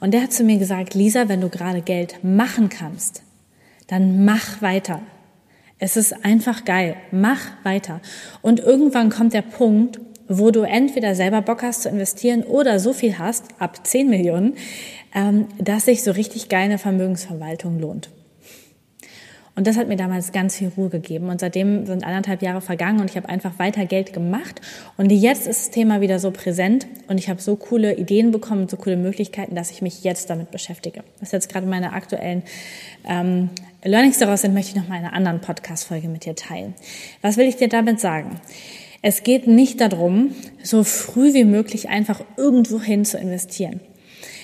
und 0.00 0.12
der 0.12 0.22
hat 0.22 0.32
zu 0.32 0.44
mir 0.44 0.58
gesagt, 0.58 0.94
Lisa, 0.94 1.28
wenn 1.28 1.40
du 1.40 1.48
gerade 1.48 1.82
Geld 1.82 2.22
machen 2.22 2.68
kannst, 2.68 3.22
dann 3.88 4.24
mach 4.24 4.62
weiter. 4.62 5.00
Es 5.78 5.96
ist 5.96 6.24
einfach 6.24 6.64
geil. 6.64 6.96
Mach 7.10 7.40
weiter. 7.62 8.00
Und 8.42 8.60
irgendwann 8.60 9.10
kommt 9.10 9.32
der 9.32 9.42
Punkt, 9.42 10.00
wo 10.28 10.50
du 10.50 10.62
entweder 10.62 11.14
selber 11.14 11.40
Bock 11.40 11.62
hast 11.62 11.82
zu 11.82 11.88
investieren 11.88 12.42
oder 12.42 12.78
so 12.78 12.92
viel 12.92 13.18
hast, 13.18 13.44
ab 13.58 13.86
10 13.86 14.10
Millionen, 14.10 14.54
ähm, 15.14 15.46
dass 15.58 15.86
sich 15.86 16.02
so 16.02 16.10
richtig 16.10 16.48
geile 16.48 16.78
Vermögensverwaltung 16.78 17.80
lohnt. 17.80 18.10
Und 19.58 19.66
das 19.66 19.76
hat 19.76 19.88
mir 19.88 19.96
damals 19.96 20.30
ganz 20.30 20.56
viel 20.56 20.70
Ruhe 20.76 20.88
gegeben. 20.88 21.30
Und 21.30 21.40
seitdem 21.40 21.84
sind 21.84 22.04
anderthalb 22.04 22.42
Jahre 22.42 22.60
vergangen 22.60 23.00
und 23.00 23.10
ich 23.10 23.16
habe 23.16 23.28
einfach 23.28 23.58
weiter 23.58 23.86
Geld 23.86 24.12
gemacht. 24.12 24.60
Und 24.96 25.10
jetzt 25.10 25.48
ist 25.48 25.60
das 25.60 25.70
Thema 25.72 26.00
wieder 26.00 26.20
so 26.20 26.30
präsent 26.30 26.86
und 27.08 27.18
ich 27.18 27.28
habe 27.28 27.42
so 27.42 27.56
coole 27.56 27.96
Ideen 27.96 28.30
bekommen, 28.30 28.68
so 28.68 28.76
coole 28.76 28.96
Möglichkeiten, 28.96 29.56
dass 29.56 29.72
ich 29.72 29.82
mich 29.82 30.04
jetzt 30.04 30.30
damit 30.30 30.52
beschäftige. 30.52 31.02
Was 31.18 31.32
jetzt 31.32 31.48
gerade 31.52 31.66
meine 31.66 31.92
aktuellen 31.92 32.44
ähm, 33.04 33.50
Learnings 33.82 34.18
daraus 34.18 34.42
sind, 34.42 34.54
möchte 34.54 34.70
ich 34.70 34.76
noch 34.76 34.88
mal 34.88 35.00
in 35.00 35.04
einer 35.04 35.12
anderen 35.12 35.40
Podcast-Folge 35.40 36.06
mit 36.06 36.24
dir 36.24 36.36
teilen. 36.36 36.74
Was 37.20 37.36
will 37.36 37.48
ich 37.48 37.56
dir 37.56 37.68
damit 37.68 37.98
sagen? 37.98 38.40
Es 39.02 39.24
geht 39.24 39.48
nicht 39.48 39.80
darum, 39.80 40.36
so 40.62 40.84
früh 40.84 41.34
wie 41.34 41.42
möglich 41.42 41.88
einfach 41.88 42.20
irgendwo 42.36 42.80
hin 42.80 43.04
zu 43.04 43.18
investieren. 43.18 43.80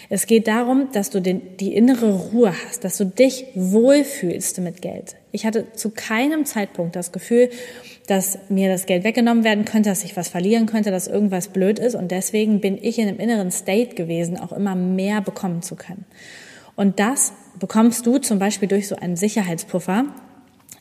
Es 0.09 0.27
geht 0.27 0.49
darum, 0.49 0.89
dass 0.93 1.11
du 1.11 1.21
den, 1.21 1.57
die 1.59 1.75
innere 1.75 2.13
Ruhe 2.13 2.55
hast, 2.67 2.85
dass 2.85 2.97
du 2.97 3.07
dich 3.07 3.47
wohlfühlst 3.55 4.61
mit 4.61 4.83
Geld. 4.83 5.17
Ich 5.33 5.47
hatte 5.47 5.73
zu 5.73 5.91
keinem 5.91 6.45
Zeitpunkt 6.45 6.97
das 6.97 7.13
Gefühl, 7.13 7.51
dass 8.07 8.39
mir 8.49 8.69
das 8.69 8.87
Geld 8.87 9.05
weggenommen 9.05 9.45
werden 9.45 9.65
könnte, 9.65 9.89
dass 9.89 10.05
ich 10.05 10.17
was 10.17 10.29
verlieren 10.29 10.67
könnte, 10.67 10.91
dass 10.91 11.07
irgendwas 11.07 11.49
blöd 11.49 11.79
ist. 11.79 11.95
Und 11.95 12.11
deswegen 12.11 12.61
bin 12.61 12.79
ich 12.81 12.99
in 12.99 13.09
einem 13.09 13.19
inneren 13.19 13.51
State 13.51 13.95
gewesen, 13.95 14.39
auch 14.39 14.53
immer 14.53 14.75
mehr 14.75 15.21
bekommen 15.21 15.63
zu 15.63 15.75
können. 15.75 16.05
Und 16.77 17.01
das 17.01 17.33
bekommst 17.59 18.07
du 18.07 18.19
zum 18.19 18.39
Beispiel 18.39 18.69
durch 18.69 18.89
so 18.89 18.97
einen 18.97 19.17
Sicherheitspuffer 19.17 20.07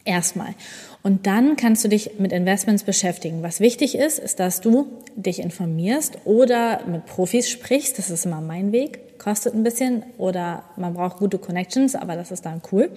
erstmal. 0.06 0.54
Und 1.02 1.28
dann 1.28 1.56
kannst 1.56 1.84
du 1.84 1.90
dich 1.90 2.20
mit 2.20 2.32
Investments 2.32 2.84
beschäftigen. 2.84 3.44
Was 3.44 3.60
wichtig 3.60 3.96
ist, 3.96 4.20
ist, 4.20 4.40
dass 4.40 4.62
du 4.62 4.88
dich 5.16 5.40
informierst 5.40 6.20
oder 6.26 6.86
mit 6.88 7.06
Profis 7.06 7.50
sprichst. 7.50 7.98
Das 7.98 8.10
ist 8.10 8.26
immer 8.26 8.42
mein 8.42 8.72
Weg 8.72 9.00
kostet 9.24 9.54
ein 9.54 9.64
bisschen 9.64 10.04
oder 10.18 10.64
man 10.76 10.94
braucht 10.94 11.18
gute 11.18 11.38
Connections, 11.38 11.96
aber 11.96 12.16
das 12.16 12.32
ist 12.32 12.46
dann 12.46 12.62
cool. 12.72 12.92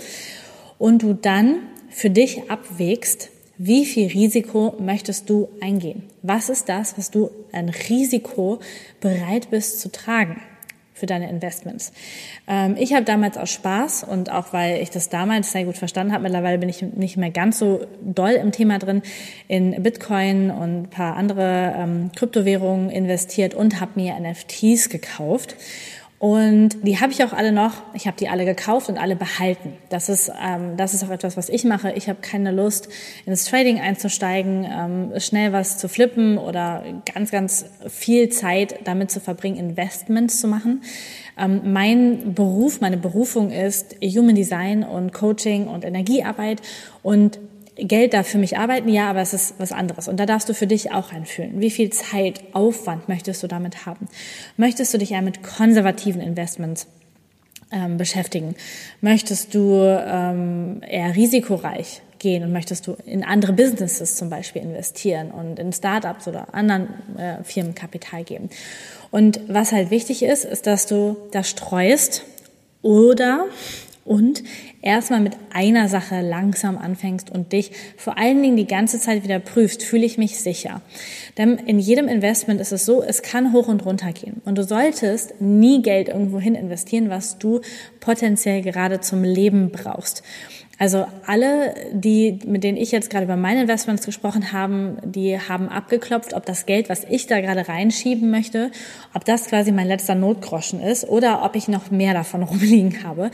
Und 0.78 1.02
du 1.02 1.14
dann 1.14 1.59
für 1.88 2.11
dich 2.11 2.50
abwägst, 2.50 3.30
wie 3.59 3.87
viel 3.87 4.09
Risiko 4.09 4.75
möchtest 4.78 5.30
du 5.30 5.49
eingehen? 5.61 6.02
Was 6.23 6.50
ist 6.50 6.68
das, 6.68 6.99
was 6.99 7.11
du 7.11 7.30
ein 7.52 7.71
Risiko 7.71 8.59
bereit 9.00 9.50
bist 9.50 9.80
zu 9.80 9.90
tragen? 9.90 10.40
für 10.97 11.04
deine 11.04 11.28
Investments. 11.28 11.92
Ähm, 12.49 12.75
ich 12.78 12.95
habe 12.95 13.04
damals 13.04 13.37
aus 13.37 13.50
Spaß 13.50 14.04
und 14.04 14.33
auch 14.33 14.54
weil 14.54 14.80
ich 14.80 14.88
das 14.88 15.11
damals 15.11 15.52
sehr 15.52 15.64
gut 15.66 15.76
verstanden 15.76 16.14
habe, 16.14 16.23
mittlerweile 16.23 16.56
bin 16.56 16.71
ich 16.71 16.80
nicht 16.80 17.18
mehr 17.18 17.30
ganz 17.30 17.59
so 17.59 17.87
doll 18.00 18.30
im 18.30 18.50
Thema 18.50 18.78
drin, 18.78 19.02
in 19.47 19.83
Bitcoin 19.83 20.50
und 20.50 20.85
ein 20.85 20.90
paar 20.90 21.16
andere 21.16 21.75
ähm, 21.76 22.11
Kryptowährungen 22.16 22.88
investiert 22.88 23.52
und 23.52 23.78
habe 23.78 23.92
mir 23.97 24.18
NFTs 24.18 24.88
gekauft. 24.88 25.56
Und 26.18 26.70
die 26.82 26.99
habe 26.99 27.12
ich 27.12 27.23
auch 27.23 27.35
alle 27.35 27.52
noch. 27.52 27.75
Ich 27.92 28.06
habe 28.06 28.16
die 28.16 28.28
alle 28.28 28.46
gekauft 28.46 28.88
und 28.88 28.96
alle 28.96 29.16
behalten. 29.16 29.75
Das 29.90 30.08
ist, 30.08 30.32
ähm, 30.42 30.76
das 30.78 30.94
ist 30.94 31.04
auch 31.04 31.11
etwas, 31.11 31.37
was 31.37 31.50
ich 31.50 31.64
mache. 31.64 31.92
Ich 31.92 32.08
habe 32.08 32.20
keine 32.23 32.52
Lust, 32.52 32.88
ins 33.26 33.44
Trading 33.44 33.80
einzusteigen, 33.80 34.64
ähm, 34.64 35.20
schnell 35.20 35.52
was 35.52 35.76
zu 35.76 35.88
flippen 35.88 36.38
oder 36.38 36.85
ganz, 37.12 37.30
ganz 37.30 37.66
viel 37.88 38.30
Zeit 38.30 38.80
damit 38.85 39.11
zu 39.11 39.20
verbringen, 39.20 39.58
Investments 39.58 40.40
zu 40.40 40.49
machen. 40.49 40.82
Ähm, 41.38 41.73
mein 41.73 42.32
Beruf, 42.35 42.80
meine 42.80 42.96
Berufung 42.96 43.50
ist 43.50 43.96
Human 44.02 44.35
Design 44.35 44.85
und 44.85 45.12
Coaching 45.12 45.66
und 45.68 45.85
Energiearbeit. 45.85 46.62
Und 47.02 47.38
Geld 47.76 48.14
darf 48.14 48.26
für 48.26 48.38
mich 48.38 48.56
arbeiten, 48.56 48.88
ja, 48.88 49.11
aber 49.11 49.21
es 49.21 49.35
ist 49.35 49.54
was 49.59 49.73
anderes. 49.73 50.09
Und 50.09 50.18
da 50.18 50.26
darfst 50.26 50.49
du 50.49 50.54
für 50.54 50.66
dich 50.66 50.92
auch 50.92 51.12
einfühlen. 51.12 51.61
Wie 51.61 51.71
viel 51.71 51.90
Zeit, 51.90 52.40
Aufwand 52.52 53.09
möchtest 53.09 53.42
du 53.42 53.47
damit 53.47 53.85
haben? 53.85 54.09
Möchtest 54.56 54.95
du 54.95 54.99
dich 54.99 55.12
eher 55.12 55.23
mit 55.23 55.42
konservativen 55.42 56.23
Investments 56.23 56.87
ähm, 57.71 57.99
beschäftigen? 57.99 58.56
Möchtest 59.02 59.54
du 59.54 59.75
ähm, 59.75 60.80
eher 60.88 61.14
risikoreich 61.14 62.00
gehen 62.18 62.42
und 62.45 62.52
möchtest 62.52 62.87
du 62.87 62.97
in 63.04 63.23
andere 63.23 63.52
Businesses 63.52 64.16
zum 64.16 64.30
Beispiel 64.30 64.62
investieren 64.62 65.30
und 65.30 65.59
in 65.59 65.73
Startups 65.73 66.26
oder 66.28 66.54
anderen 66.54 66.88
äh, 67.18 67.45
Firmen 67.45 67.75
Kapital 67.75 68.25
geben? 68.25 68.49
Und 69.11 69.40
was 69.49 69.73
halt 69.73 69.90
wichtig 69.90 70.23
ist, 70.23 70.45
ist, 70.45 70.66
dass 70.66 70.87
du 70.87 71.16
das 71.30 71.50
streust 71.50 72.23
oder 72.80 73.47
und 74.06 74.42
erstmal 74.82 75.20
mit 75.20 75.36
einer 75.52 75.88
Sache 75.88 76.20
langsam 76.20 76.78
anfängst 76.78 77.30
und 77.30 77.52
dich 77.52 77.72
vor 77.96 78.16
allen 78.18 78.42
Dingen 78.42 78.56
die 78.56 78.66
ganze 78.66 79.00
Zeit 79.00 79.25
wieder 79.25 79.40
prüfst, 79.40 79.82
fühle 79.82 80.06
ich 80.06 80.16
mich 80.16 80.38
sicher. 80.38 80.80
Denn 81.36 81.56
in 81.58 81.78
jedem 81.78 82.08
Investment 82.08 82.60
ist 82.60 82.72
es 82.72 82.86
so, 82.86 83.02
es 83.02 83.22
kann 83.22 83.52
hoch 83.52 83.68
und 83.68 83.84
runter 83.84 84.12
gehen. 84.12 84.40
Und 84.44 84.56
du 84.56 84.64
solltest 84.64 85.40
nie 85.40 85.82
Geld 85.82 86.08
irgendwo 86.08 86.38
hin 86.38 86.54
investieren, 86.54 87.10
was 87.10 87.38
du 87.38 87.60
potenziell 88.00 88.62
gerade 88.62 89.00
zum 89.00 89.25
Leben 89.25 89.70
brauchst. 89.70 90.22
Also 90.78 91.06
alle, 91.26 91.75
die, 91.92 92.38
mit 92.45 92.62
denen 92.62 92.76
ich 92.76 92.92
jetzt 92.92 93.09
gerade 93.09 93.25
über 93.25 93.37
meine 93.37 93.62
Investments 93.62 94.04
gesprochen 94.04 94.52
haben, 94.52 94.99
die 95.04 95.38
haben 95.38 95.68
abgeklopft, 95.68 96.35
ob 96.35 96.45
das 96.45 96.66
Geld, 96.66 96.90
was 96.90 97.04
ich 97.04 97.26
da 97.26 97.40
gerade 97.40 97.66
reinschieben 97.66 98.30
möchte, 98.30 98.71
ob 99.14 99.25
das 99.25 99.47
quasi 99.47 99.73
mein 99.73 99.88
letzter 99.88 100.14
Notgroschen 100.14 100.80
ist 100.80 101.09
oder 101.09 101.45
ob 101.45 101.56
ich 101.56 101.68
noch 101.68 101.90
mehr 101.90 102.12
davon 102.12 102.42
rumliegen 102.45 103.04
habe, 103.04 103.30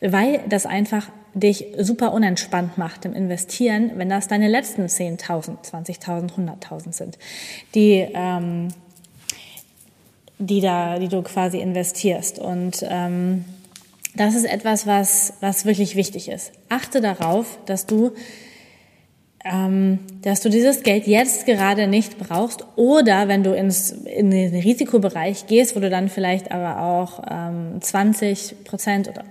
weil 0.00 0.40
das 0.48 0.64
einfach 0.64 1.08
dich 1.34 1.66
super 1.78 2.14
unentspannt 2.14 2.78
macht 2.78 3.04
im 3.04 3.12
Investieren, 3.12 3.92
wenn 3.96 4.08
das 4.08 4.26
deine 4.26 4.48
letzten 4.48 4.86
10.000, 4.86 5.70
20.000, 5.70 6.32
100.000 6.32 6.92
sind, 6.94 7.18
die, 7.74 8.06
ähm, 8.14 8.68
die 10.38 10.62
da, 10.62 10.98
die 10.98 11.08
du 11.08 11.20
quasi 11.20 11.58
investierst. 11.58 12.38
Und 12.38 12.82
ähm, 12.88 13.44
das 14.16 14.34
ist 14.34 14.44
etwas, 14.44 14.86
was, 14.86 15.34
was 15.40 15.64
wirklich 15.64 15.96
wichtig 15.96 16.28
ist. 16.28 16.52
Achte 16.68 17.00
darauf, 17.00 17.58
dass 17.66 17.86
du, 17.86 18.12
ähm, 19.44 20.00
dass 20.22 20.40
du 20.40 20.48
dieses 20.48 20.82
Geld 20.82 21.06
jetzt 21.06 21.46
gerade 21.46 21.86
nicht 21.86 22.18
brauchst 22.18 22.64
oder 22.76 23.28
wenn 23.28 23.42
du 23.42 23.54
ins, 23.54 23.90
in 23.90 24.30
den 24.30 24.54
Risikobereich 24.54 25.46
gehst, 25.46 25.76
wo 25.76 25.80
du 25.80 25.90
dann 25.90 26.08
vielleicht 26.08 26.50
aber 26.50 26.80
auch 26.82 27.22
ähm, 27.30 27.80
20 27.80 28.64
Prozent 28.64 29.08
oder 29.08 29.24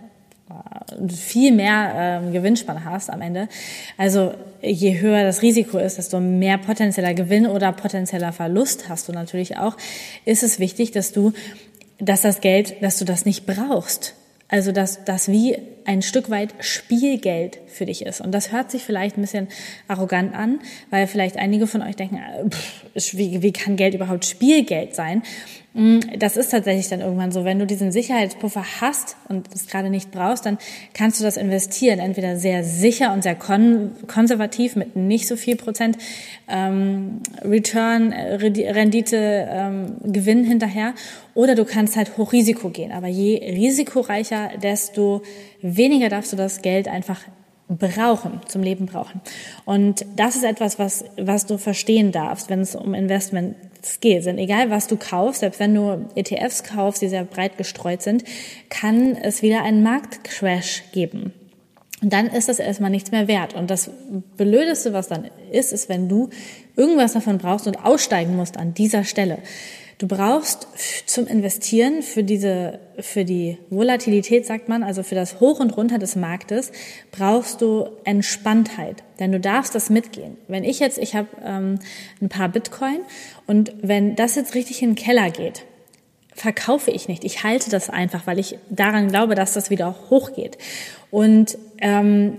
äh, 0.49 1.09
viel 1.09 1.51
mehr 1.51 1.93
ähm, 1.95 2.31
Gewinnspanne 2.31 2.85
hast 2.85 3.09
am 3.09 3.21
Ende. 3.21 3.49
Also 3.97 4.33
je 4.61 4.99
höher 4.99 5.23
das 5.23 5.41
Risiko 5.41 5.79
ist, 5.79 5.97
desto 5.97 6.19
mehr 6.19 6.59
potenzieller 6.59 7.13
Gewinn 7.13 7.47
oder 7.47 7.71
potenzieller 7.71 8.31
Verlust 8.31 8.87
hast 8.87 9.07
du 9.07 9.13
natürlich 9.13 9.57
auch, 9.57 9.75
ist 10.25 10.43
es 10.43 10.59
wichtig, 10.59 10.91
dass 10.91 11.11
du, 11.11 11.33
dass 11.97 12.21
das 12.21 12.39
Geld, 12.39 12.81
dass 12.81 12.99
du 12.99 13.05
das 13.05 13.25
nicht 13.25 13.45
brauchst. 13.47 14.15
Also, 14.47 14.71
dass 14.71 15.03
das 15.05 15.27
wie 15.27 15.57
ein 15.85 16.01
Stück 16.01 16.29
weit 16.29 16.53
Spielgeld 16.59 17.59
für 17.67 17.85
dich 17.85 18.05
ist. 18.05 18.21
Und 18.21 18.31
das 18.31 18.51
hört 18.51 18.71
sich 18.71 18.83
vielleicht 18.83 19.17
ein 19.17 19.21
bisschen 19.21 19.47
arrogant 19.87 20.35
an, 20.35 20.59
weil 20.89 21.07
vielleicht 21.07 21.37
einige 21.37 21.67
von 21.67 21.81
euch 21.81 21.95
denken, 21.95 22.17
äh, 22.17 22.49
pff, 22.49 23.17
wie, 23.17 23.41
wie 23.41 23.51
kann 23.51 23.75
Geld 23.75 23.93
überhaupt 23.93 24.25
Spielgeld 24.25 24.95
sein? 24.95 25.23
Mm, 25.75 26.00
das 26.17 26.38
ist 26.38 26.51
tatsächlich 26.51 26.88
dann 26.88 27.01
irgendwann 27.01 27.34
so. 27.34 27.44
Wenn 27.44 27.60
du 27.60 27.65
diesen 27.65 27.91
Sicherheitspuffer 27.91 28.63
hast 28.79 29.17
und 29.27 29.53
es 29.53 29.67
gerade 29.67 29.89
nicht 29.89 30.10
brauchst, 30.10 30.46
dann 30.46 30.58
kannst 30.94 31.20
du 31.20 31.24
das 31.25 31.36
investieren. 31.36 32.00
Entweder 32.00 32.38
sehr 32.38 32.63
sicher 32.63 33.12
und 33.12 33.24
sehr 33.24 33.36
kon 33.36 33.91
konservativ 34.08 34.77
mit 34.77 34.96
nicht 34.96 35.27
so 35.27 35.36
viel 35.36 35.58
Prozent 35.58 35.98
ähm, 36.48 37.20
Return, 37.44 38.13
äh, 38.13 38.36
Rendite, 38.72 39.50
ähm, 39.51 39.98
Gewinn 40.03 40.46
hinterher. 40.46 40.94
Oder 41.34 41.55
du 41.55 41.65
kannst 41.65 41.98
halt 41.98 42.17
Hochrisiko 42.17 42.70
gehen. 42.70 42.94
Aber 42.94 43.08
je 43.08 43.38
risikoreicher, 43.38 44.51
desto 44.63 45.24
weniger 45.62 46.08
darfst 46.08 46.32
du 46.32 46.38
das 46.38 46.62
Geld 46.62 46.88
einfach 46.88 47.20
brauchen, 47.67 48.39
zum 48.48 48.63
Leben 48.63 48.86
brauchen. 48.86 49.20
Und 49.65 50.05
das 50.15 50.38
ist 50.38 50.44
etwas, 50.44 50.79
was, 50.79 51.03
was 51.17 51.46
du 51.48 51.58
verstehen 51.58 52.13
darfst, 52.13 52.50
wenn 52.50 52.62
es 52.62 52.75
um 52.75 52.94
Investments 52.94 53.58
geht. 53.99 54.25
Denn 54.25 54.37
egal, 54.37 54.69
was 54.69 54.87
du 54.87 54.97
kaufst, 54.97 55.41
selbst 55.41 55.59
wenn 55.59 55.73
du 55.73 56.05
ETFs 56.15 56.63
kaufst, 56.63 57.01
die 57.01 57.09
sehr 57.09 57.23
breit 57.23 57.57
gestreut 57.57 58.01
sind, 58.01 58.23
kann 58.69 59.15
es 59.15 59.41
wieder 59.41 59.63
einen 59.63 59.83
Marktcrash 59.83 60.83
geben. 60.91 61.33
Und 62.01 62.11
dann 62.13 62.27
ist 62.27 62.49
das 62.49 62.59
erstmal 62.59 62.91
nichts 62.91 63.11
mehr 63.11 63.27
wert. 63.27 63.53
Und 63.55 63.71
das 63.71 63.89
Blödeste, 64.37 64.93
was 64.93 65.07
dann 65.07 65.29
ist, 65.51 65.71
ist, 65.71 65.89
wenn 65.89 66.09
du 66.09 66.29
irgendwas 66.75 67.13
davon 67.13 67.37
brauchst 67.37 67.67
und 67.67 67.83
aussteigen 67.83 68.35
musst 68.35 68.57
an 68.57 68.73
dieser 68.73 69.03
Stelle. 69.03 69.39
Du 69.97 70.07
brauchst 70.07 70.67
zum 71.05 71.25
Investieren 71.25 72.01
für 72.01 72.23
diese, 72.23 72.79
für 72.99 73.23
die 73.23 73.57
Volatilität, 73.69 74.45
sagt 74.45 74.67
man, 74.67 74.83
also 74.83 75.03
für 75.03 75.15
das 75.15 75.39
Hoch 75.39 75.61
und 75.61 75.77
Runter 75.77 75.99
des 75.99 76.17
Marktes, 76.17 76.73
brauchst 77.11 77.61
du 77.61 77.87
Entspanntheit. 78.03 79.03
Denn 79.19 79.31
du 79.31 79.39
darfst 79.39 79.73
das 79.73 79.89
mitgehen. 79.89 80.37
Wenn 80.49 80.65
ich 80.65 80.79
jetzt, 80.79 80.97
ich 80.97 81.15
habe 81.15 81.29
ähm, 81.43 81.79
ein 82.21 82.27
paar 82.27 82.49
Bitcoin 82.49 82.99
und 83.47 83.73
wenn 83.81 84.15
das 84.15 84.35
jetzt 84.35 84.53
richtig 84.53 84.81
in 84.81 84.91
den 84.91 84.95
Keller 84.95 85.29
geht, 85.29 85.63
verkaufe 86.33 86.91
ich 86.91 87.07
nicht. 87.07 87.23
Ich 87.23 87.43
halte 87.43 87.69
das 87.69 87.89
einfach, 87.89 88.27
weil 88.27 88.39
ich 88.39 88.57
daran 88.69 89.07
glaube, 89.07 89.35
dass 89.35 89.53
das 89.53 89.69
wieder 89.69 89.95
hochgeht. 90.09 90.57
Und 91.09 91.57
ähm, 91.79 92.37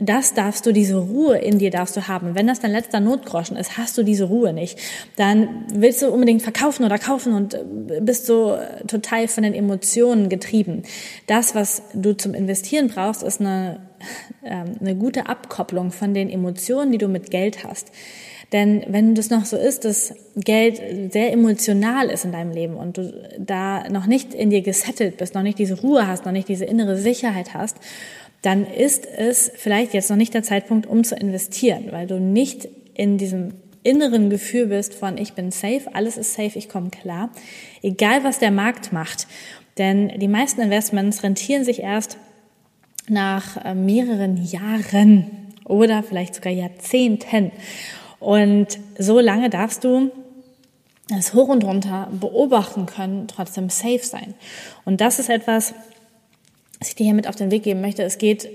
das 0.00 0.34
darfst 0.34 0.66
du, 0.66 0.72
diese 0.72 0.96
Ruhe 0.96 1.38
in 1.38 1.58
dir 1.58 1.70
darfst 1.70 1.96
du 1.96 2.08
haben. 2.08 2.34
Wenn 2.34 2.46
das 2.46 2.60
dein 2.60 2.72
letzter 2.72 3.00
Notgroschen 3.00 3.56
ist, 3.56 3.78
hast 3.78 3.96
du 3.98 4.02
diese 4.02 4.24
Ruhe 4.24 4.52
nicht. 4.52 4.78
Dann 5.16 5.64
willst 5.72 6.02
du 6.02 6.08
unbedingt 6.08 6.42
verkaufen 6.42 6.84
oder 6.84 6.98
kaufen 6.98 7.32
und 7.32 7.54
äh, 7.54 8.00
bist 8.00 8.26
so 8.26 8.56
total 8.86 9.28
von 9.28 9.42
den 9.42 9.54
Emotionen 9.54 10.28
getrieben. 10.28 10.82
Das, 11.26 11.54
was 11.54 11.82
du 11.94 12.16
zum 12.16 12.34
Investieren 12.34 12.88
brauchst, 12.88 13.22
ist 13.22 13.40
eine, 13.40 13.80
ähm, 14.44 14.76
eine 14.80 14.94
gute 14.94 15.28
Abkopplung 15.28 15.92
von 15.92 16.14
den 16.14 16.30
Emotionen, 16.30 16.92
die 16.92 16.98
du 16.98 17.08
mit 17.08 17.30
Geld 17.30 17.64
hast. 17.64 17.92
Denn 18.52 18.84
wenn 18.88 19.14
das 19.14 19.30
noch 19.30 19.44
so 19.44 19.56
ist, 19.56 19.84
dass 19.84 20.12
Geld 20.34 20.80
sehr 21.12 21.32
emotional 21.32 22.10
ist 22.10 22.24
in 22.24 22.32
deinem 22.32 22.50
Leben 22.50 22.74
und 22.74 22.98
du 22.98 23.12
da 23.38 23.88
noch 23.88 24.06
nicht 24.06 24.34
in 24.34 24.50
dir 24.50 24.62
gesettelt 24.62 25.18
bist, 25.18 25.34
noch 25.34 25.42
nicht 25.42 25.58
diese 25.58 25.80
Ruhe 25.80 26.08
hast, 26.08 26.24
noch 26.24 26.32
nicht 26.32 26.48
diese 26.48 26.64
innere 26.64 26.96
Sicherheit 26.96 27.54
hast 27.54 27.76
dann 28.42 28.66
ist 28.66 29.06
es 29.06 29.50
vielleicht 29.54 29.94
jetzt 29.94 30.10
noch 30.10 30.16
nicht 30.16 30.34
der 30.34 30.42
Zeitpunkt, 30.42 30.86
um 30.86 31.04
zu 31.04 31.14
investieren, 31.14 31.88
weil 31.90 32.06
du 32.06 32.18
nicht 32.18 32.68
in 32.94 33.18
diesem 33.18 33.54
inneren 33.82 34.30
Gefühl 34.30 34.66
bist 34.66 34.94
von 34.94 35.18
ich 35.18 35.32
bin 35.34 35.50
safe, 35.50 35.82
alles 35.92 36.16
ist 36.16 36.34
safe, 36.34 36.58
ich 36.58 36.68
komme 36.68 36.90
klar, 36.90 37.30
egal 37.82 38.24
was 38.24 38.38
der 38.38 38.50
Markt 38.50 38.92
macht. 38.92 39.26
Denn 39.78 40.08
die 40.18 40.28
meisten 40.28 40.60
Investments 40.60 41.22
rentieren 41.22 41.64
sich 41.64 41.80
erst 41.80 42.18
nach 43.08 43.64
äh, 43.64 43.74
mehreren 43.74 44.42
Jahren 44.44 45.30
oder 45.64 46.02
vielleicht 46.02 46.34
sogar 46.34 46.52
Jahrzehnten. 46.52 47.52
Und 48.18 48.78
so 48.98 49.20
lange 49.20 49.48
darfst 49.48 49.84
du 49.84 50.10
das 51.08 51.34
hoch 51.34 51.48
und 51.48 51.64
runter 51.64 52.08
beobachten 52.12 52.86
können, 52.86 53.26
trotzdem 53.26 53.70
safe 53.70 54.04
sein. 54.04 54.34
Und 54.84 55.00
das 55.00 55.18
ist 55.18 55.28
etwas, 55.28 55.74
was 56.80 56.88
ich 56.88 56.94
dir 56.94 57.04
hier 57.04 57.14
mit 57.14 57.28
auf 57.28 57.36
den 57.36 57.50
Weg 57.50 57.62
geben 57.62 57.80
möchte, 57.80 58.02
es 58.02 58.18
geht 58.18 58.48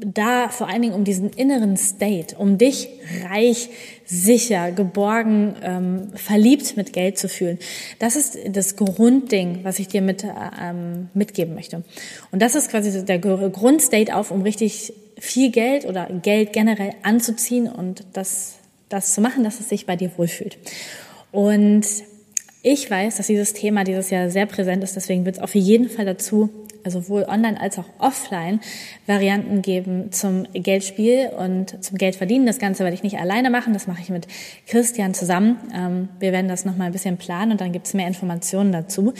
da 0.00 0.48
vor 0.48 0.68
allen 0.68 0.82
Dingen 0.82 0.94
um 0.94 1.04
diesen 1.04 1.30
inneren 1.30 1.76
State, 1.76 2.36
um 2.36 2.58
dich 2.58 2.88
reich, 3.28 3.70
sicher, 4.04 4.70
geborgen, 4.70 5.54
ähm, 5.62 6.08
verliebt 6.14 6.76
mit 6.76 6.92
Geld 6.92 7.18
zu 7.18 7.28
fühlen. 7.28 7.58
Das 7.98 8.16
ist 8.16 8.38
das 8.48 8.76
Grundding, 8.76 9.60
was 9.62 9.78
ich 9.78 9.88
dir 9.88 10.02
mit, 10.02 10.24
ähm, 10.24 11.08
mitgeben 11.14 11.54
möchte. 11.54 11.82
Und 12.30 12.42
das 12.42 12.54
ist 12.54 12.70
quasi 12.70 13.04
der 13.04 13.18
Grundstate 13.18 14.14
auf, 14.14 14.30
um 14.30 14.42
richtig 14.42 14.92
viel 15.18 15.50
Geld 15.50 15.86
oder 15.86 16.08
Geld 16.22 16.52
generell 16.52 16.92
anzuziehen 17.02 17.68
und 17.68 18.04
das, 18.12 18.56
das 18.88 19.14
zu 19.14 19.20
machen, 19.20 19.44
dass 19.44 19.60
es 19.60 19.68
sich 19.70 19.86
bei 19.86 19.96
dir 19.96 20.10
wohlfühlt. 20.16 20.58
Und 21.32 21.86
ich 22.62 22.90
weiß, 22.90 23.16
dass 23.16 23.28
dieses 23.28 23.54
Thema 23.54 23.84
dieses 23.84 24.10
Jahr 24.10 24.28
sehr 24.28 24.46
präsent 24.46 24.84
ist, 24.84 24.96
deswegen 24.96 25.24
wird 25.24 25.36
es 25.36 25.42
auf 25.42 25.54
jeden 25.54 25.88
Fall 25.88 26.04
dazu 26.04 26.50
also 26.86 27.00
sowohl 27.00 27.24
online 27.24 27.60
als 27.60 27.78
auch 27.78 27.84
offline 27.98 28.60
Varianten 29.06 29.60
geben 29.60 30.12
zum 30.12 30.46
Geldspiel 30.52 31.30
und 31.36 31.84
zum 31.84 31.98
Geldverdienen. 31.98 32.46
Das 32.46 32.58
Ganze 32.58 32.84
werde 32.84 32.94
ich 32.94 33.02
nicht 33.02 33.18
alleine 33.18 33.50
machen, 33.50 33.72
das 33.72 33.86
mache 33.88 34.00
ich 34.00 34.08
mit 34.08 34.28
Christian 34.66 35.12
zusammen. 35.12 35.58
Ähm, 35.74 36.08
wir 36.20 36.32
werden 36.32 36.48
das 36.48 36.64
nochmal 36.64 36.86
ein 36.86 36.92
bisschen 36.92 37.18
planen 37.18 37.52
und 37.52 37.60
dann 37.60 37.72
gibt 37.72 37.88
es 37.88 37.94
mehr 37.94 38.06
Informationen 38.06 38.72
dazu, 38.72 39.12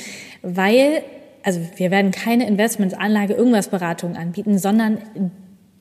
weil, 0.43 1.03
also 1.43 1.61
wir 1.77 1.91
werden 1.91 2.13
keine 2.13 2.47
Investments, 2.47 2.95
Anlage, 2.95 3.35
irgendwas 3.35 3.69
Beratung 3.69 4.17
anbieten, 4.17 4.59
sondern 4.59 4.99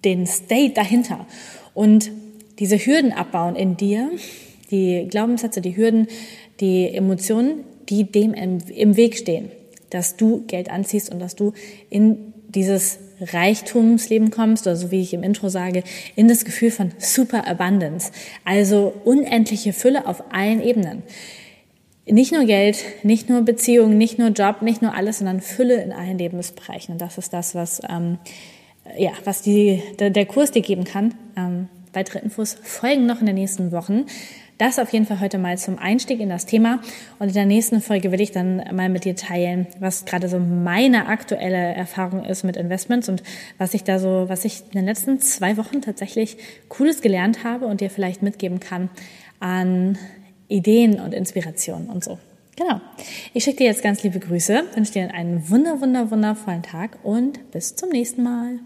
den 0.03 0.25
State 0.25 0.73
dahinter 0.73 1.25
und 1.73 2.11
diese 2.57 2.77
Hürden 2.77 3.13
abbauen 3.13 3.55
in 3.55 3.77
dir, 3.77 4.09
die 4.71 5.07
Glaubenssätze, 5.07 5.61
die 5.61 5.77
Hürden, 5.77 6.07
die 6.59 6.89
Emotionen, 6.95 7.63
die 7.89 8.11
dem 8.11 8.33
im 8.33 8.97
Weg 8.97 9.17
stehen 9.17 9.51
dass 9.89 10.15
du 10.15 10.43
Geld 10.47 10.69
anziehst 10.69 11.11
und 11.11 11.19
dass 11.19 11.35
du 11.35 11.53
in 11.89 12.33
dieses 12.49 12.99
Reichtumsleben 13.21 14.31
kommst, 14.31 14.67
oder 14.67 14.75
so 14.75 14.91
wie 14.91 15.01
ich 15.01 15.13
im 15.13 15.23
Intro 15.23 15.49
sage, 15.49 15.83
in 16.15 16.27
das 16.27 16.45
Gefühl 16.45 16.71
von 16.71 16.91
Super 16.97 17.47
Abundance, 17.47 18.11
also 18.43 18.93
unendliche 19.03 19.73
Fülle 19.73 20.07
auf 20.07 20.23
allen 20.31 20.61
Ebenen. 20.61 21.03
Nicht 22.07 22.31
nur 22.31 22.45
Geld, 22.45 22.83
nicht 23.03 23.29
nur 23.29 23.41
Beziehungen, 23.41 23.97
nicht 23.97 24.19
nur 24.19 24.29
Job, 24.29 24.61
nicht 24.61 24.81
nur 24.81 24.93
alles, 24.93 25.19
sondern 25.19 25.41
Fülle 25.41 25.81
in 25.81 25.91
allen 25.91 26.17
Lebensbereichen. 26.17 26.93
Und 26.93 27.01
das 27.01 27.17
ist 27.17 27.33
das, 27.33 27.55
was, 27.55 27.81
ähm, 27.89 28.19
ja, 28.97 29.11
was 29.23 29.41
die, 29.41 29.81
der, 29.99 30.25
Kurs 30.27 30.51
dir 30.51 30.61
geben 30.61 30.83
kann. 30.83 31.15
Ähm, 31.35 31.67
weitere 31.93 32.19
Infos 32.19 32.57
folgen 32.61 33.07
noch 33.07 33.21
in 33.21 33.25
den 33.25 33.35
nächsten 33.35 33.71
Wochen. 33.71 34.05
Das 34.57 34.79
auf 34.79 34.93
jeden 34.93 35.05
Fall 35.05 35.19
heute 35.19 35.37
mal 35.37 35.57
zum 35.57 35.77
Einstieg 35.77 36.21
in 36.21 36.29
das 36.29 36.45
Thema. 36.45 36.79
Und 37.19 37.27
in 37.27 37.33
der 37.33 37.45
nächsten 37.45 37.81
Folge 37.81 38.11
will 38.11 38.21
ich 38.21 38.31
dann 38.31 38.63
mal 38.73 38.87
mit 38.87 39.03
dir 39.03 39.15
teilen, 39.15 39.67
was 39.79 40.05
gerade 40.05 40.29
so 40.29 40.39
meine 40.39 41.07
aktuelle 41.07 41.73
Erfahrung 41.73 42.23
ist 42.23 42.43
mit 42.43 42.55
Investments 42.55 43.09
und 43.09 43.21
was 43.57 43.73
ich 43.73 43.83
da 43.83 43.99
so, 43.99 44.25
was 44.27 44.45
ich 44.45 44.61
in 44.67 44.79
den 44.79 44.85
letzten 44.85 45.19
zwei 45.19 45.57
Wochen 45.57 45.81
tatsächlich 45.81 46.37
Cooles 46.69 47.01
gelernt 47.01 47.43
habe 47.43 47.65
und 47.65 47.81
dir 47.81 47.89
vielleicht 47.89 48.21
mitgeben 48.21 48.61
kann 48.61 48.89
an 49.41 49.97
Ideen 50.47 51.01
und 51.01 51.13
Inspirationen 51.13 51.89
und 51.89 52.03
so. 52.03 52.17
Genau. 52.55 52.79
Ich 53.33 53.43
schicke 53.43 53.57
dir 53.57 53.65
jetzt 53.65 53.83
ganz 53.83 54.03
liebe 54.03 54.19
Grüße, 54.19 54.63
wünsche 54.73 54.93
dir 54.93 55.13
einen 55.13 55.49
wunder, 55.49 55.81
wunder, 55.81 56.09
wundervollen 56.09 56.63
Tag 56.63 56.97
und 57.03 57.51
bis 57.51 57.75
zum 57.75 57.89
nächsten 57.89 58.23
Mal. 58.23 58.59